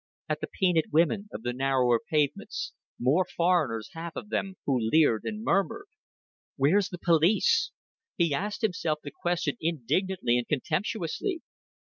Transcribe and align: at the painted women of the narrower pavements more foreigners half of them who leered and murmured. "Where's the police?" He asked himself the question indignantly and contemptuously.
at 0.27 0.41
the 0.41 0.47
painted 0.59 0.85
women 0.91 1.29
of 1.31 1.43
the 1.43 1.53
narrower 1.53 1.99
pavements 2.09 2.73
more 2.97 3.23
foreigners 3.37 3.91
half 3.93 4.15
of 4.15 4.29
them 4.29 4.55
who 4.65 4.79
leered 4.81 5.21
and 5.25 5.43
murmured. 5.43 5.85
"Where's 6.55 6.89
the 6.89 6.97
police?" 6.97 7.69
He 8.17 8.33
asked 8.33 8.63
himself 8.63 9.01
the 9.03 9.11
question 9.11 9.57
indignantly 9.61 10.39
and 10.39 10.47
contemptuously. 10.47 11.43